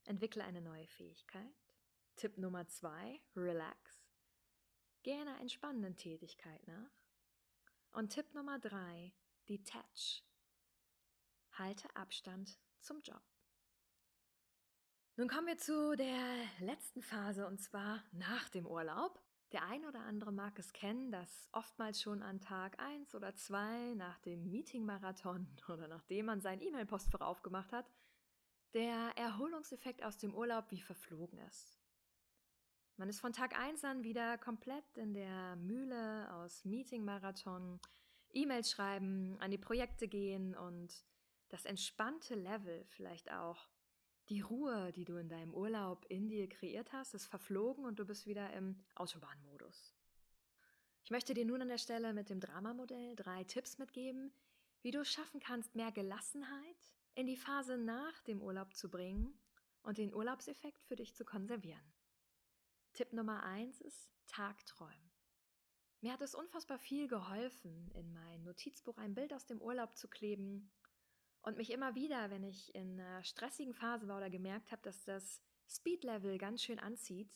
Entwickle 0.05 0.45
eine 0.45 0.61
neue 0.61 0.87
Fähigkeit. 0.87 1.55
Tipp 2.17 2.39
Nummer 2.39 2.67
zwei, 2.69 3.21
relax. 3.37 4.07
Geh 5.03 5.15
einer 5.15 5.41
entspannenden 5.41 5.97
Tätigkeit 5.97 6.67
nach. 6.67 6.91
Und 7.93 8.11
Tipp 8.11 8.35
Nummer 8.35 8.59
drei, 8.59 9.13
detach. 9.49 10.25
Halte 11.53 11.95
Abstand 11.95 12.59
zum 12.81 13.01
Job. 13.03 13.23
Nun 15.17 15.29
kommen 15.29 15.47
wir 15.47 15.59
zu 15.59 15.95
der 15.95 16.47
letzten 16.61 17.03
Phase 17.03 17.47
und 17.47 17.61
zwar 17.61 18.03
nach 18.13 18.49
dem 18.49 18.67
Urlaub. 18.67 19.21
Der 19.53 19.65
ein 19.65 19.85
oder 19.85 20.01
andere 20.01 20.33
mag 20.33 20.59
es 20.59 20.73
kennen, 20.73 21.13
dass 21.13 21.51
oftmals 21.53 22.01
schon 22.01 22.23
an 22.23 22.41
Tag 22.41 22.79
1 22.81 23.15
oder 23.15 23.37
2 23.37 23.95
nach 23.95 24.19
dem 24.21 24.51
Meeting-Marathon 24.51 25.47
oder 25.69 25.89
nachdem 25.89 26.27
man 26.27 26.41
sein 26.41 26.63
E-Mail-Postfach 26.63 27.21
aufgemacht 27.21 27.73
hat, 27.73 27.87
der 28.75 29.13
Erholungseffekt 29.17 30.03
aus 30.03 30.19
dem 30.19 30.35
Urlaub 30.35 30.71
wie 30.71 30.81
verflogen 30.81 31.39
ist. 31.41 31.79
Man 32.97 33.09
ist 33.09 33.21
von 33.21 33.33
Tag 33.33 33.59
1 33.59 33.85
an 33.85 34.05
wieder 34.05 34.39
komplett 34.39 34.97
in 34.97 35.15
der 35.15 35.57
Mühle 35.57 36.33
aus 36.35 36.65
Meeting-Marathon, 36.65 37.81
E-Mails 38.33 38.71
schreiben, 38.71 39.37
an 39.41 39.51
die 39.51 39.59
Projekte 39.59 40.09
gehen 40.09 40.55
und 40.55 41.05
das 41.49 41.65
entspannte 41.65 42.35
Level, 42.35 42.85
vielleicht 42.87 43.31
auch 43.31 43.69
die 44.29 44.41
Ruhe, 44.41 44.93
die 44.93 45.05
du 45.05 45.17
in 45.17 45.29
deinem 45.29 45.53
Urlaub 45.53 46.07
in 46.09 46.29
dir 46.29 46.49
kreiert 46.49 46.93
hast, 46.93 47.15
ist 47.15 47.27
verflogen 47.27 47.85
und 47.85 47.99
du 47.99 48.07
bist 48.07 48.27
wieder 48.27 48.53
im 48.53 48.85
Autobahnmodus. 48.95 49.95
Ich 51.05 51.11
möchte 51.11 51.35
dir 51.35 51.45
nun 51.45 51.61
an 51.61 51.69
der 51.69 51.79
Stelle 51.79 52.15
mit 52.15 52.31
dem 52.31 52.41
Dramamodell 52.41 53.17
drei 53.17 53.45
Tipps 53.45 53.79
mitgeben, 53.79 54.33
wie 54.83 54.93
du 54.93 55.05
schaffen 55.05 55.41
kannst, 55.41 55.75
mehr 55.75 55.93
Gelassenheit 55.93 56.93
in 57.15 57.27
die 57.27 57.37
Phase 57.37 57.77
nach 57.77 58.21
dem 58.23 58.41
Urlaub 58.41 58.75
zu 58.75 58.91
bringen 58.91 59.39
und 59.83 59.99
den 59.99 60.15
Urlaubseffekt 60.15 60.85
für 60.85 60.97
dich 60.97 61.15
zu 61.15 61.25
konservieren. 61.25 61.93
Tipp 62.95 63.13
Nummer 63.13 63.43
eins 63.43 63.81
ist 63.81 64.11
Tagträumen. 64.27 65.11
Mir 66.01 66.13
hat 66.13 66.23
es 66.23 66.35
unfassbar 66.35 66.79
viel 66.79 67.07
geholfen, 67.09 67.91
in 67.95 68.13
mein 68.13 68.43
Notizbuch 68.43 68.99
ein 68.99 69.15
Bild 69.15 69.33
aus 69.33 69.47
dem 69.47 69.61
Urlaub 69.61 69.97
zu 69.97 70.09
kleben 70.09 70.73
und 71.43 71.57
mich 71.57 71.71
immer 71.71 71.95
wieder, 71.95 72.31
wenn 72.31 72.45
ich 72.45 72.75
in 72.75 72.99
einer 72.99 73.23
stressigen 73.23 73.75
Phase 73.75 74.09
war 74.09 74.17
oder 74.17 74.31
gemerkt 74.31 74.73
habe, 74.73 74.83
dass 74.83 75.05
das 75.05 75.41
Speed-Level 75.69 76.39
ganz 76.39 76.63
schön 76.63 76.79
anzieht, 76.79 77.33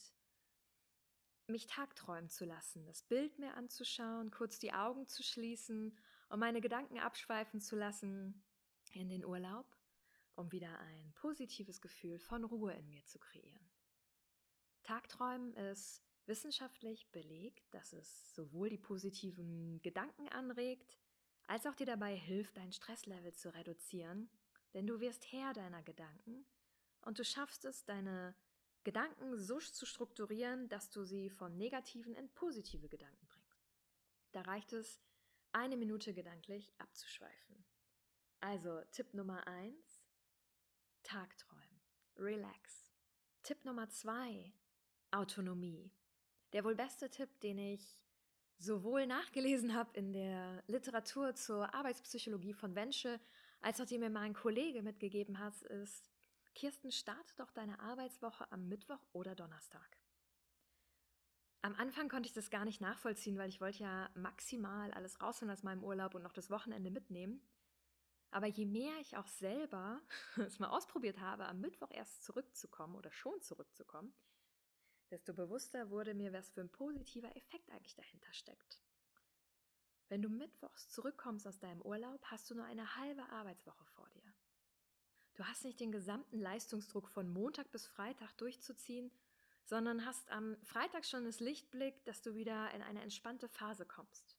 mich 1.46 1.66
tagträumen 1.66 2.28
zu 2.28 2.44
lassen, 2.44 2.84
das 2.86 3.02
Bild 3.02 3.38
mir 3.38 3.54
anzuschauen, 3.54 4.32
kurz 4.32 4.58
die 4.58 4.72
Augen 4.72 5.06
zu 5.06 5.22
schließen 5.22 5.96
und 6.28 6.40
meine 6.40 6.60
Gedanken 6.60 6.98
abschweifen 6.98 7.60
zu 7.60 7.76
lassen 7.76 8.45
in 8.96 9.08
den 9.08 9.24
Urlaub, 9.24 9.66
um 10.34 10.50
wieder 10.52 10.78
ein 10.78 11.12
positives 11.14 11.80
Gefühl 11.80 12.18
von 12.18 12.44
Ruhe 12.44 12.72
in 12.72 12.88
mir 12.88 13.04
zu 13.04 13.18
kreieren. 13.18 13.70
Tagträumen 14.82 15.54
ist 15.54 16.02
wissenschaftlich 16.26 17.10
belegt, 17.10 17.72
dass 17.74 17.92
es 17.92 18.34
sowohl 18.34 18.68
die 18.68 18.78
positiven 18.78 19.80
Gedanken 19.82 20.28
anregt, 20.28 20.98
als 21.46 21.66
auch 21.66 21.74
dir 21.74 21.86
dabei 21.86 22.16
hilft, 22.16 22.56
dein 22.56 22.72
Stresslevel 22.72 23.32
zu 23.32 23.54
reduzieren, 23.54 24.28
denn 24.74 24.86
du 24.86 25.00
wirst 25.00 25.30
Herr 25.32 25.52
deiner 25.52 25.82
Gedanken 25.82 26.44
und 27.02 27.18
du 27.18 27.24
schaffst 27.24 27.64
es, 27.64 27.84
deine 27.84 28.34
Gedanken 28.82 29.36
so 29.36 29.58
zu 29.58 29.86
strukturieren, 29.86 30.68
dass 30.68 30.90
du 30.90 31.04
sie 31.04 31.30
von 31.30 31.56
negativen 31.56 32.14
in 32.14 32.28
positive 32.34 32.88
Gedanken 32.88 33.26
bringst. 33.26 33.66
Da 34.32 34.42
reicht 34.42 34.72
es, 34.72 35.00
eine 35.52 35.76
Minute 35.76 36.12
gedanklich 36.12 36.72
abzuschweifen. 36.78 37.64
Also 38.40 38.80
Tipp 38.92 39.14
Nummer 39.14 39.46
eins: 39.46 40.04
Tagträumen. 41.02 41.80
Relax. 42.16 42.92
Tipp 43.42 43.64
Nummer 43.64 43.88
zwei: 43.88 44.52
Autonomie. 45.10 45.92
Der 46.52 46.64
wohl 46.64 46.74
beste 46.74 47.10
Tipp, 47.10 47.40
den 47.40 47.58
ich 47.58 47.98
sowohl 48.58 49.06
nachgelesen 49.06 49.74
habe 49.74 49.98
in 49.98 50.12
der 50.12 50.62
Literatur 50.66 51.34
zur 51.34 51.74
Arbeitspsychologie 51.74 52.54
von 52.54 52.74
Wensche, 52.74 53.20
als 53.60 53.80
auch 53.80 53.86
die 53.86 53.98
mir 53.98 54.10
mein 54.10 54.34
Kollege 54.34 54.82
mitgegeben 54.82 55.38
hat, 55.38 55.60
ist, 55.62 56.10
Kirsten, 56.54 56.90
starte 56.90 57.34
doch 57.36 57.50
deine 57.50 57.78
Arbeitswoche 57.80 58.50
am 58.50 58.68
Mittwoch 58.68 59.04
oder 59.12 59.34
Donnerstag. 59.34 59.98
Am 61.60 61.74
Anfang 61.74 62.08
konnte 62.08 62.28
ich 62.28 62.32
das 62.32 62.48
gar 62.48 62.64
nicht 62.64 62.80
nachvollziehen, 62.80 63.36
weil 63.38 63.48
ich 63.48 63.60
wollte 63.60 63.82
ja 63.82 64.08
maximal 64.14 64.92
alles 64.92 65.20
rausholen 65.20 65.52
aus 65.52 65.64
meinem 65.64 65.82
Urlaub 65.82 66.14
und 66.14 66.22
noch 66.22 66.32
das 66.32 66.48
Wochenende 66.48 66.90
mitnehmen. 66.90 67.42
Aber 68.30 68.46
je 68.46 68.66
mehr 68.66 68.98
ich 69.00 69.16
auch 69.16 69.26
selber 69.26 70.00
es 70.36 70.58
mal 70.58 70.68
ausprobiert 70.68 71.20
habe, 71.20 71.46
am 71.46 71.60
Mittwoch 71.60 71.90
erst 71.90 72.24
zurückzukommen 72.24 72.94
oder 72.94 73.12
schon 73.12 73.40
zurückzukommen, 73.40 74.12
desto 75.10 75.32
bewusster 75.32 75.90
wurde 75.90 76.14
mir, 76.14 76.32
was 76.32 76.50
für 76.50 76.60
ein 76.60 76.70
positiver 76.70 77.34
Effekt 77.36 77.70
eigentlich 77.70 77.94
dahinter 77.94 78.32
steckt. 78.32 78.80
Wenn 80.08 80.22
du 80.22 80.28
mittwochs 80.28 80.88
zurückkommst 80.90 81.46
aus 81.46 81.58
deinem 81.58 81.82
Urlaub, 81.82 82.24
hast 82.26 82.50
du 82.50 82.54
nur 82.54 82.64
eine 82.64 82.96
halbe 82.96 83.28
Arbeitswoche 83.30 83.84
vor 83.86 84.08
dir. 84.10 84.32
Du 85.34 85.44
hast 85.44 85.64
nicht 85.64 85.80
den 85.80 85.92
gesamten 85.92 86.38
Leistungsdruck 86.38 87.08
von 87.08 87.28
Montag 87.28 87.70
bis 87.70 87.86
Freitag 87.86 88.32
durchzuziehen, 88.38 89.10
sondern 89.64 90.06
hast 90.06 90.30
am 90.30 90.56
Freitag 90.62 91.04
schon 91.04 91.24
das 91.24 91.40
Lichtblick, 91.40 92.04
dass 92.04 92.22
du 92.22 92.34
wieder 92.34 92.72
in 92.72 92.82
eine 92.82 93.02
entspannte 93.02 93.48
Phase 93.48 93.84
kommst. 93.84 94.36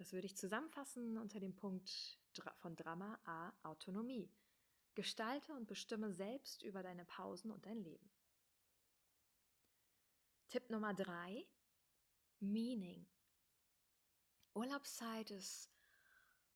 Das 0.00 0.14
würde 0.14 0.24
ich 0.24 0.34
zusammenfassen 0.34 1.18
unter 1.18 1.40
dem 1.40 1.54
Punkt 1.54 2.18
von 2.56 2.74
Drama 2.74 3.20
A 3.26 3.52
Autonomie. 3.64 4.32
Gestalte 4.94 5.52
und 5.52 5.66
bestimme 5.66 6.10
selbst 6.10 6.62
über 6.62 6.82
deine 6.82 7.04
Pausen 7.04 7.50
und 7.50 7.66
dein 7.66 7.82
Leben. 7.82 8.10
Tipp 10.48 10.70
Nummer 10.70 10.94
drei, 10.94 11.46
Meaning. 12.38 13.06
Urlaubszeit 14.54 15.30
ist 15.32 15.70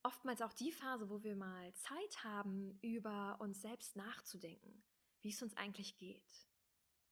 oftmals 0.02 0.40
auch 0.40 0.54
die 0.54 0.72
Phase, 0.72 1.10
wo 1.10 1.22
wir 1.22 1.36
mal 1.36 1.74
Zeit 1.74 2.24
haben, 2.24 2.78
über 2.80 3.38
uns 3.40 3.60
selbst 3.60 3.94
nachzudenken, 3.94 4.82
wie 5.20 5.28
es 5.28 5.42
uns 5.42 5.54
eigentlich 5.58 5.98
geht. 5.98 6.48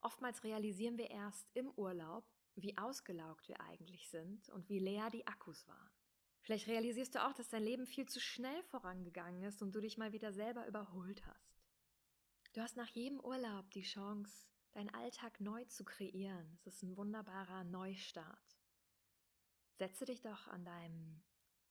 Oftmals 0.01 0.45
realisieren 0.45 0.97
wir 0.97 1.11
erst 1.11 1.51
im 1.53 1.71
Urlaub, 1.73 2.25
wie 2.55 2.79
ausgelaugt 2.79 3.49
wir 3.49 3.61
eigentlich 3.61 4.09
sind 4.09 4.49
und 4.49 4.71
wie 4.71 4.79
leer 4.79 5.11
die 5.11 5.27
Akkus 5.27 5.69
waren. 5.69 6.02
Vielleicht 6.43 6.67
realisierst 6.67 7.15
du 7.15 7.25
auch, 7.25 7.33
dass 7.33 7.49
dein 7.49 7.63
Leben 7.63 7.87
viel 7.87 8.09
zu 8.09 8.21
schnell 8.21 8.63
vorangegangen 8.65 9.43
ist 9.45 9.63
und 9.63 9.75
du 9.75 9.81
dich 9.81 9.97
mal 9.97 10.13
wieder 10.13 10.33
selber 10.33 10.67
überholt 10.67 11.25
hast. 11.27 11.63
Du 12.53 12.61
hast 12.61 12.77
nach 12.77 12.89
jedem 12.89 13.21
Urlaub 13.21 13.71
die 13.71 13.83
Chance, 13.83 14.49
deinen 14.73 14.91
Alltag 14.91 15.41
neu 15.41 15.65
zu 15.67 15.85
kreieren. 15.85 16.59
Es 16.65 16.67
ist 16.67 16.83
ein 16.83 16.97
wunderbarer 16.97 17.65
Neustart. 17.65 18.59
Setze 19.79 20.05
dich 20.05 20.21
doch 20.21 20.49
an 20.49 20.65
deinem 20.65 21.23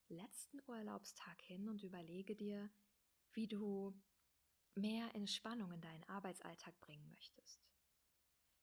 letzten 0.07 0.59
Urlaubstag 0.67 1.41
hin 1.41 1.67
und 1.69 1.83
überlege 1.83 2.35
dir, 2.35 2.69
wie 3.33 3.47
du 3.47 3.93
mehr 4.75 5.13
Entspannung 5.15 5.71
in 5.73 5.81
deinen 5.81 6.03
Arbeitsalltag 6.05 6.79
bringen 6.79 7.09
möchtest. 7.09 7.61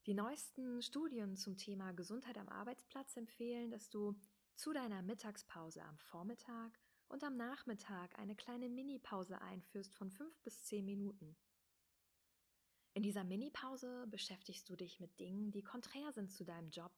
Die 0.06 0.14
neuesten 0.14 0.80
Studien 0.80 1.36
zum 1.36 1.58
Thema 1.58 1.92
Gesundheit 1.92 2.38
am 2.38 2.48
Arbeitsplatz 2.48 3.16
empfehlen, 3.16 3.70
dass 3.70 3.90
du 3.90 4.18
zu 4.58 4.72
deiner 4.72 5.02
Mittagspause 5.02 5.80
am 5.84 5.96
Vormittag 5.98 6.72
und 7.06 7.22
am 7.22 7.36
Nachmittag 7.36 8.18
eine 8.18 8.34
kleine 8.34 8.68
Minipause 8.68 9.40
einführst 9.40 9.94
von 9.94 10.10
fünf 10.10 10.36
bis 10.40 10.64
zehn 10.64 10.84
Minuten. 10.84 11.36
In 12.92 13.04
dieser 13.04 13.22
Minipause 13.22 14.08
beschäftigst 14.08 14.68
du 14.68 14.74
dich 14.74 14.98
mit 14.98 15.20
Dingen, 15.20 15.52
die 15.52 15.62
konträr 15.62 16.12
sind 16.12 16.32
zu 16.32 16.44
deinem 16.44 16.70
Job. 16.70 16.90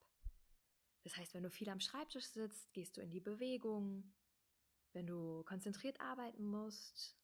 Das 1.03 1.19
heißt, 1.19 1.35
wenn 1.35 1.43
du 1.43 1.51
viel 1.51 1.69
am 1.69 1.81
Schreibtisch 1.81 2.25
sitzt, 2.25 2.73
gehst 2.73 2.97
du 2.97 3.03
in 3.03 3.11
die 3.11 3.21
Bewegung. 3.21 4.11
Wenn 4.95 5.07
du 5.07 5.45
konzentriert 5.45 6.01
arbeiten 6.01 6.47
musst, 6.47 7.15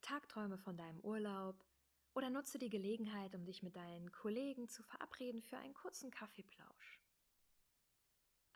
Tagträume 0.00 0.58
von 0.58 0.76
deinem 0.76 0.98
Urlaub 0.98 1.64
oder 2.12 2.28
nutze 2.28 2.58
die 2.58 2.70
Gelegenheit, 2.70 3.36
um 3.36 3.44
dich 3.44 3.62
mit 3.62 3.76
deinen 3.76 4.10
Kollegen 4.10 4.68
zu 4.68 4.82
verabreden 4.82 5.42
für 5.42 5.58
einen 5.58 5.74
kurzen 5.74 6.10
Kaffeeplausch. 6.10 7.03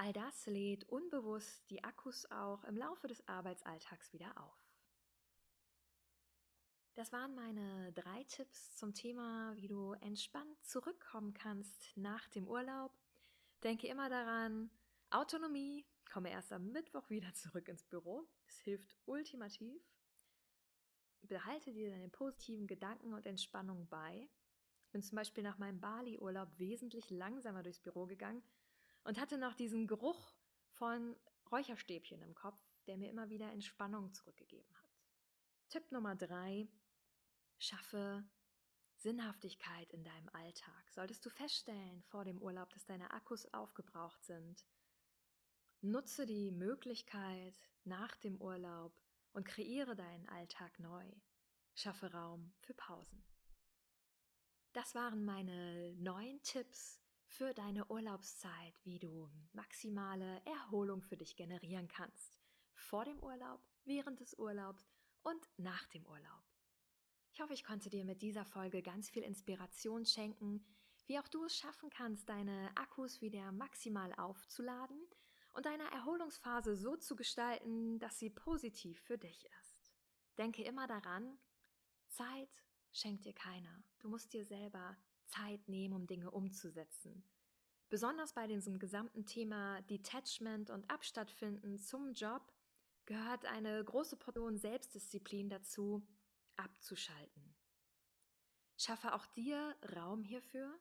All 0.00 0.12
das 0.12 0.46
lädt 0.46 0.88
unbewusst 0.88 1.68
die 1.70 1.82
Akkus 1.82 2.24
auch 2.30 2.62
im 2.64 2.76
Laufe 2.76 3.08
des 3.08 3.26
Arbeitsalltags 3.26 4.12
wieder 4.12 4.30
auf. 4.40 4.68
Das 6.94 7.12
waren 7.12 7.34
meine 7.34 7.92
drei 7.92 8.22
Tipps 8.24 8.76
zum 8.76 8.94
Thema, 8.94 9.56
wie 9.56 9.66
du 9.66 9.94
entspannt 9.94 10.64
zurückkommen 10.64 11.34
kannst 11.34 11.96
nach 11.96 12.28
dem 12.28 12.46
Urlaub. 12.46 12.92
Denke 13.64 13.88
immer 13.88 14.08
daran, 14.08 14.70
Autonomie, 15.10 15.84
komme 16.12 16.30
erst 16.30 16.52
am 16.52 16.70
Mittwoch 16.70 17.10
wieder 17.10 17.34
zurück 17.34 17.66
ins 17.66 17.84
Büro. 17.84 18.24
Es 18.46 18.60
hilft 18.60 18.96
ultimativ. 19.04 19.82
Behalte 21.22 21.72
dir 21.72 21.90
deine 21.90 22.08
positiven 22.08 22.68
Gedanken 22.68 23.14
und 23.14 23.26
Entspannung 23.26 23.88
bei. 23.88 24.28
Ich 24.84 24.92
bin 24.92 25.02
zum 25.02 25.16
Beispiel 25.16 25.42
nach 25.42 25.58
meinem 25.58 25.80
Bali-Urlaub 25.80 26.56
wesentlich 26.56 27.10
langsamer 27.10 27.64
durchs 27.64 27.80
Büro 27.80 28.06
gegangen 28.06 28.44
und 29.08 29.18
hatte 29.18 29.38
noch 29.38 29.54
diesen 29.54 29.86
Geruch 29.86 30.34
von 30.72 31.16
Räucherstäbchen 31.50 32.20
im 32.20 32.34
Kopf, 32.34 32.60
der 32.86 32.98
mir 32.98 33.08
immer 33.08 33.30
wieder 33.30 33.50
Entspannung 33.50 34.12
zurückgegeben 34.12 34.70
hat. 34.82 35.00
Tipp 35.70 35.90
Nummer 35.90 36.14
drei, 36.14 36.68
Schaffe 37.56 38.28
Sinnhaftigkeit 38.96 39.90
in 39.94 40.04
deinem 40.04 40.28
Alltag. 40.34 40.90
Solltest 40.90 41.24
du 41.24 41.30
feststellen 41.30 42.02
vor 42.02 42.26
dem 42.26 42.36
Urlaub, 42.42 42.68
dass 42.68 42.84
deine 42.84 43.10
Akkus 43.12 43.46
aufgebraucht 43.54 44.22
sind, 44.26 44.66
nutze 45.80 46.26
die 46.26 46.50
Möglichkeit 46.50 47.58
nach 47.84 48.14
dem 48.16 48.38
Urlaub 48.42 48.92
und 49.32 49.46
kreiere 49.46 49.96
deinen 49.96 50.28
Alltag 50.28 50.78
neu. 50.80 51.10
Schaffe 51.74 52.12
Raum 52.12 52.52
für 52.60 52.74
Pausen. 52.74 53.24
Das 54.74 54.94
waren 54.94 55.24
meine 55.24 55.94
neun 55.94 56.42
Tipps 56.42 57.00
für 57.28 57.52
deine 57.52 57.84
Urlaubszeit, 57.86 58.74
wie 58.84 58.98
du 58.98 59.30
maximale 59.52 60.42
Erholung 60.46 61.02
für 61.02 61.16
dich 61.16 61.36
generieren 61.36 61.86
kannst. 61.86 62.38
Vor 62.74 63.04
dem 63.04 63.22
Urlaub, 63.22 63.60
während 63.84 64.20
des 64.20 64.34
Urlaubs 64.34 64.90
und 65.22 65.48
nach 65.58 65.86
dem 65.88 66.06
Urlaub. 66.06 66.42
Ich 67.32 67.40
hoffe, 67.40 67.52
ich 67.52 67.64
konnte 67.64 67.90
dir 67.90 68.04
mit 68.04 68.22
dieser 68.22 68.44
Folge 68.44 68.82
ganz 68.82 69.10
viel 69.10 69.22
Inspiration 69.22 70.06
schenken, 70.06 70.64
wie 71.06 71.18
auch 71.18 71.28
du 71.28 71.44
es 71.44 71.56
schaffen 71.56 71.90
kannst, 71.90 72.28
deine 72.28 72.70
Akkus 72.76 73.20
wieder 73.20 73.52
maximal 73.52 74.12
aufzuladen 74.14 75.00
und 75.52 75.66
deine 75.66 75.90
Erholungsphase 75.92 76.76
so 76.76 76.96
zu 76.96 77.14
gestalten, 77.14 77.98
dass 77.98 78.18
sie 78.18 78.30
positiv 78.30 79.00
für 79.02 79.18
dich 79.18 79.46
ist. 79.60 79.92
Denke 80.38 80.62
immer 80.62 80.86
daran, 80.86 81.38
Zeit 82.08 82.50
schenkt 82.90 83.24
dir 83.24 83.34
keiner. 83.34 83.82
Du 83.98 84.08
musst 84.08 84.32
dir 84.32 84.44
selber 84.44 84.96
Zeit 85.28 85.68
nehmen, 85.68 85.94
um 85.94 86.06
Dinge 86.06 86.30
umzusetzen. 86.30 87.24
Besonders 87.88 88.34
bei 88.34 88.46
diesem 88.46 88.78
gesamten 88.78 89.24
Thema 89.24 89.80
Detachment 89.82 90.70
und 90.70 90.90
Abstand 90.90 91.30
finden 91.30 91.78
zum 91.78 92.12
Job 92.12 92.52
gehört 93.06 93.46
eine 93.46 93.82
große 93.82 94.16
Portion 94.16 94.58
Selbstdisziplin 94.58 95.48
dazu, 95.48 96.06
abzuschalten. 96.56 97.54
Schaffe 98.76 99.14
auch 99.14 99.26
dir 99.26 99.74
Raum 99.96 100.22
hierfür 100.22 100.78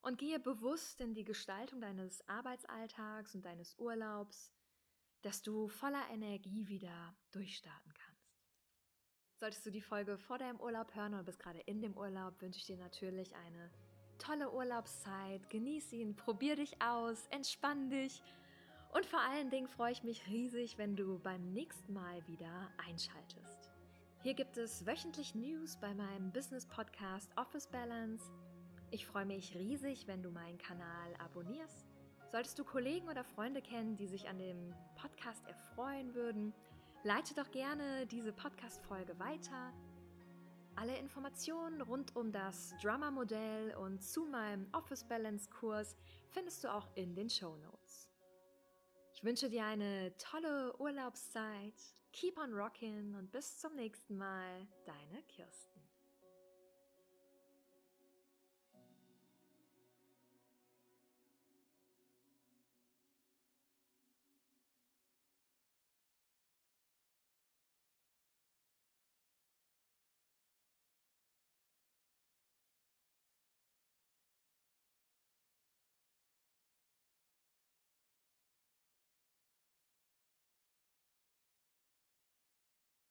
und 0.00 0.18
gehe 0.18 0.38
bewusst 0.38 1.00
in 1.00 1.14
die 1.14 1.24
Gestaltung 1.24 1.80
deines 1.80 2.26
Arbeitsalltags 2.28 3.34
und 3.34 3.44
deines 3.44 3.76
Urlaubs, 3.78 4.52
dass 5.22 5.42
du 5.42 5.68
voller 5.68 6.08
Energie 6.10 6.68
wieder 6.68 7.16
durchstarten 7.32 7.92
kannst. 7.94 8.13
Solltest 9.44 9.66
du 9.66 9.70
die 9.70 9.82
Folge 9.82 10.16
vor 10.16 10.38
deinem 10.38 10.58
Urlaub 10.58 10.94
hören 10.94 11.12
oder 11.12 11.22
bist 11.22 11.38
gerade 11.38 11.60
in 11.66 11.82
dem 11.82 11.94
Urlaub, 11.98 12.40
wünsche 12.40 12.60
ich 12.60 12.64
dir 12.64 12.78
natürlich 12.78 13.36
eine 13.36 13.70
tolle 14.16 14.50
Urlaubszeit. 14.50 15.50
Genieß 15.50 15.92
ihn, 15.92 16.16
probier 16.16 16.56
dich 16.56 16.80
aus, 16.80 17.26
entspann 17.26 17.90
dich. 17.90 18.22
Und 18.94 19.04
vor 19.04 19.20
allen 19.20 19.50
Dingen 19.50 19.68
freue 19.68 19.92
ich 19.92 20.02
mich 20.02 20.26
riesig, 20.28 20.78
wenn 20.78 20.96
du 20.96 21.18
beim 21.18 21.52
nächsten 21.52 21.92
Mal 21.92 22.26
wieder 22.26 22.70
einschaltest. 22.88 23.70
Hier 24.22 24.32
gibt 24.32 24.56
es 24.56 24.86
wöchentlich 24.86 25.34
News 25.34 25.76
bei 25.76 25.92
meinem 25.92 26.32
Business 26.32 26.64
Podcast 26.64 27.30
Office 27.36 27.66
Balance. 27.66 28.24
Ich 28.92 29.04
freue 29.04 29.26
mich 29.26 29.54
riesig, 29.54 30.06
wenn 30.06 30.22
du 30.22 30.30
meinen 30.30 30.56
Kanal 30.56 31.14
abonnierst. 31.22 31.84
Solltest 32.32 32.58
du 32.58 32.64
Kollegen 32.64 33.10
oder 33.10 33.24
Freunde 33.24 33.60
kennen, 33.60 33.94
die 33.96 34.06
sich 34.06 34.26
an 34.26 34.38
dem 34.38 34.72
Podcast 34.96 35.46
erfreuen 35.46 36.14
würden, 36.14 36.54
leite 37.04 37.34
doch 37.34 37.50
gerne 37.50 38.06
diese 38.06 38.32
Podcast-Folge 38.32 39.18
weiter. 39.18 39.72
Alle 40.74 40.96
Informationen 40.96 41.82
rund 41.82 42.16
um 42.16 42.32
das 42.32 42.74
Drummer-Modell 42.82 43.74
und 43.76 44.02
zu 44.02 44.24
meinem 44.24 44.66
Office 44.72 45.04
Balance-Kurs 45.04 45.96
findest 46.30 46.64
du 46.64 46.72
auch 46.72 46.88
in 46.96 47.14
den 47.14 47.28
Show 47.28 47.56
Notes. 47.58 48.10
Ich 49.12 49.22
wünsche 49.22 49.50
dir 49.50 49.64
eine 49.66 50.16
tolle 50.16 50.74
Urlaubszeit. 50.78 51.74
Keep 52.12 52.38
on 52.38 52.54
rocking 52.54 53.14
und 53.14 53.30
bis 53.30 53.58
zum 53.58 53.74
nächsten 53.74 54.16
Mal. 54.16 54.66
Deine 54.86 55.22
Kirsten. 55.24 55.73